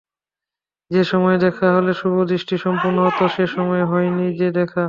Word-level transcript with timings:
যে-সময়ে 0.91 1.37
দেখা 1.39 1.67
হলে 1.75 1.91
শুভদৃষ্টি 1.95 2.55
সম্পূর্ণ 2.57 2.97
হত 3.05 3.19
সে-সময়ে 3.33 3.85
হয় 3.85 4.09
নি 4.11 4.25
যে 4.39 4.47
দেখা। 4.51 4.79